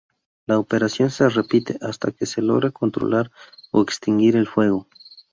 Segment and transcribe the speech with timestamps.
[0.47, 3.31] La operación se repite hasta que se logra controlar
[3.71, 4.87] o extinguir el fuego.